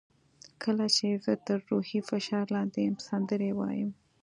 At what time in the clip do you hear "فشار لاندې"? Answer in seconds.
2.09-2.79